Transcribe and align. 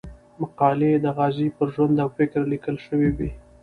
مقالې 0.39 0.91
د 1.03 1.05
غازي 1.17 1.47
پر 1.57 1.67
ژوند 1.73 1.95
او 2.03 2.09
فکر 2.17 2.41
ليکل 2.51 2.75
شوې 2.85 3.09
وې. 3.17 3.29